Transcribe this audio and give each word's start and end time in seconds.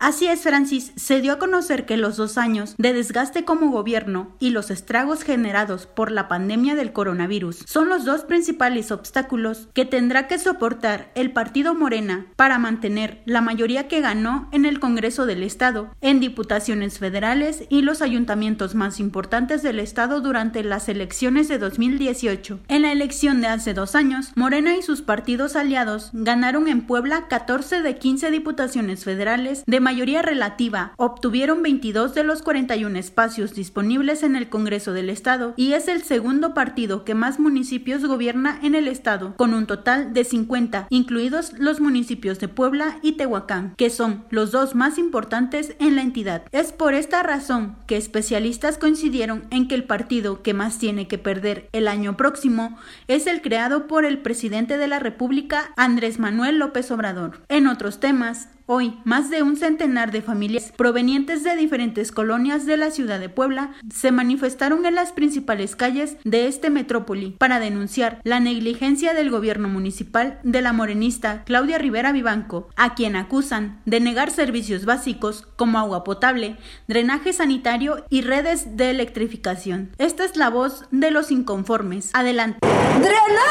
Así 0.00 0.28
es, 0.28 0.42
Francis, 0.42 0.92
se 0.94 1.20
dio 1.20 1.32
a 1.32 1.38
conocer 1.38 1.84
que 1.84 1.96
los 1.96 2.16
dos 2.16 2.38
años 2.38 2.76
de 2.78 2.92
desgaste 2.92 3.44
como 3.44 3.72
gobierno 3.72 4.36
y 4.38 4.50
los 4.50 4.70
estragos 4.70 5.24
generados 5.24 5.86
por 5.86 6.12
la 6.12 6.28
pandemia 6.28 6.76
del 6.76 6.92
coronavirus 6.92 7.64
son 7.66 7.88
los 7.88 8.04
dos 8.04 8.22
principales 8.22 8.92
obstáculos 8.92 9.66
que 9.74 9.84
tendrá 9.84 10.28
que 10.28 10.38
soportar 10.38 11.10
el 11.16 11.32
partido 11.32 11.74
Morena 11.74 12.26
para 12.36 12.60
mantener 12.60 13.22
la 13.24 13.40
mayoría 13.40 13.88
que 13.88 14.00
ganó 14.00 14.48
en 14.52 14.66
el 14.66 14.78
Congreso 14.78 15.26
del 15.26 15.42
Estado, 15.42 15.90
en 16.00 16.20
diputaciones 16.20 17.00
federales 17.00 17.64
y 17.68 17.82
los 17.82 18.00
ayuntamientos 18.00 18.76
más 18.76 19.00
importantes 19.00 19.64
del 19.64 19.80
Estado 19.80 20.20
durante 20.20 20.62
las 20.62 20.88
elecciones 20.88 21.48
de 21.48 21.58
2018. 21.58 22.60
En 22.68 22.82
la 22.82 22.92
elección 22.92 23.40
de 23.40 23.48
hace 23.48 23.74
dos 23.74 23.96
años, 23.96 24.30
Morena 24.36 24.76
y 24.76 24.82
sus 24.82 25.02
partidos 25.02 25.56
aliados 25.56 26.10
ganaron 26.12 26.68
en 26.68 26.86
Puebla 26.86 27.26
14 27.26 27.82
de 27.82 27.98
15 27.98 28.30
diputaciones 28.30 29.02
federales 29.02 29.64
de 29.66 29.87
mayoría 29.88 30.20
relativa, 30.20 30.92
obtuvieron 30.98 31.62
22 31.62 32.14
de 32.14 32.22
los 32.22 32.42
41 32.42 32.98
espacios 32.98 33.54
disponibles 33.54 34.22
en 34.22 34.36
el 34.36 34.50
Congreso 34.50 34.92
del 34.92 35.08
Estado 35.08 35.54
y 35.56 35.72
es 35.72 35.88
el 35.88 36.02
segundo 36.02 36.52
partido 36.52 37.06
que 37.06 37.14
más 37.14 37.40
municipios 37.40 38.04
gobierna 38.04 38.58
en 38.62 38.74
el 38.74 38.86
Estado, 38.86 39.34
con 39.38 39.54
un 39.54 39.66
total 39.66 40.12
de 40.12 40.24
50, 40.24 40.88
incluidos 40.90 41.54
los 41.58 41.80
municipios 41.80 42.38
de 42.38 42.48
Puebla 42.48 42.98
y 43.00 43.12
Tehuacán, 43.12 43.72
que 43.78 43.88
son 43.88 44.26
los 44.28 44.52
dos 44.52 44.74
más 44.74 44.98
importantes 44.98 45.74
en 45.78 45.96
la 45.96 46.02
entidad. 46.02 46.42
Es 46.52 46.72
por 46.72 46.92
esta 46.92 47.22
razón 47.22 47.76
que 47.86 47.96
especialistas 47.96 48.76
coincidieron 48.76 49.46
en 49.48 49.68
que 49.68 49.74
el 49.74 49.84
partido 49.84 50.42
que 50.42 50.52
más 50.52 50.78
tiene 50.78 51.08
que 51.08 51.16
perder 51.16 51.70
el 51.72 51.88
año 51.88 52.14
próximo 52.18 52.76
es 53.06 53.26
el 53.26 53.40
creado 53.40 53.86
por 53.86 54.04
el 54.04 54.18
presidente 54.18 54.76
de 54.76 54.86
la 54.86 54.98
República, 54.98 55.70
Andrés 55.78 56.18
Manuel 56.18 56.58
López 56.58 56.90
Obrador. 56.90 57.40
En 57.48 57.66
otros 57.66 58.00
temas, 58.00 58.50
Hoy, 58.70 59.00
más 59.04 59.30
de 59.30 59.42
un 59.42 59.56
centenar 59.56 60.12
de 60.12 60.20
familias 60.20 60.74
provenientes 60.76 61.42
de 61.42 61.56
diferentes 61.56 62.12
colonias 62.12 62.66
de 62.66 62.76
la 62.76 62.90
ciudad 62.90 63.18
de 63.18 63.30
Puebla 63.30 63.70
se 63.90 64.12
manifestaron 64.12 64.84
en 64.84 64.94
las 64.94 65.12
principales 65.12 65.74
calles 65.74 66.18
de 66.24 66.48
este 66.48 66.68
metrópoli 66.68 67.30
para 67.38 67.60
denunciar 67.60 68.20
la 68.24 68.40
negligencia 68.40 69.14
del 69.14 69.30
gobierno 69.30 69.70
municipal 69.70 70.38
de 70.42 70.60
la 70.60 70.74
morenista 70.74 71.44
Claudia 71.46 71.78
Rivera 71.78 72.12
Vivanco, 72.12 72.68
a 72.76 72.94
quien 72.94 73.16
acusan 73.16 73.80
de 73.86 74.00
negar 74.00 74.30
servicios 74.30 74.84
básicos 74.84 75.48
como 75.56 75.78
agua 75.78 76.04
potable, 76.04 76.58
drenaje 76.88 77.32
sanitario 77.32 78.04
y 78.10 78.20
redes 78.20 78.76
de 78.76 78.90
electrificación. 78.90 79.92
Esta 79.96 80.26
es 80.26 80.36
la 80.36 80.50
voz 80.50 80.84
de 80.90 81.10
los 81.10 81.30
inconformes. 81.30 82.10
Adelante. 82.12 82.58
Drenaje, 82.60 83.47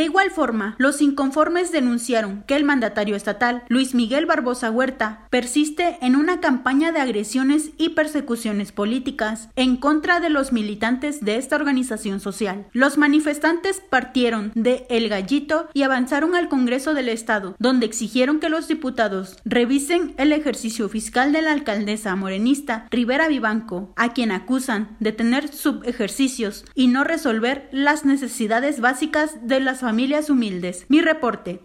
De 0.00 0.06
igual 0.06 0.30
forma, 0.30 0.76
los 0.78 1.02
inconformes 1.02 1.72
denunciaron 1.72 2.42
que 2.46 2.56
el 2.56 2.64
mandatario 2.64 3.16
estatal, 3.16 3.64
Luis 3.68 3.94
Miguel 3.94 4.24
Barbosa 4.24 4.70
Huerta, 4.70 5.26
persiste 5.28 5.98
en 6.00 6.16
una 6.16 6.40
campaña 6.40 6.90
de 6.90 7.00
agresiones 7.00 7.72
y 7.76 7.90
persecuciones 7.90 8.72
políticas 8.72 9.50
en 9.56 9.76
contra 9.76 10.18
de 10.18 10.30
los 10.30 10.52
militantes 10.52 11.22
de 11.22 11.36
esta 11.36 11.56
organización 11.56 12.18
social. 12.18 12.66
Los 12.72 12.96
manifestantes 12.96 13.82
partieron 13.90 14.52
de 14.54 14.86
El 14.88 15.10
Gallito 15.10 15.68
y 15.74 15.82
avanzaron 15.82 16.34
al 16.34 16.48
Congreso 16.48 16.94
del 16.94 17.10
Estado, 17.10 17.54
donde 17.58 17.84
exigieron 17.84 18.40
que 18.40 18.48
los 18.48 18.68
diputados 18.68 19.36
revisen 19.44 20.14
el 20.16 20.32
ejercicio 20.32 20.88
fiscal 20.88 21.30
de 21.30 21.42
la 21.42 21.52
alcaldesa 21.52 22.16
morenista 22.16 22.86
Rivera 22.90 23.28
Vivanco, 23.28 23.92
a 23.96 24.14
quien 24.14 24.32
acusan 24.32 24.96
de 24.98 25.12
tener 25.12 25.48
subejercicios 25.48 26.64
y 26.74 26.86
no 26.86 27.04
resolver 27.04 27.68
las 27.70 28.06
necesidades 28.06 28.80
básicas 28.80 29.46
de 29.46 29.60
las 29.60 29.80
familias 29.80 29.89
familias 29.90 30.30
humildes. 30.30 30.86
Mi 30.88 31.00
reporte. 31.00 31.58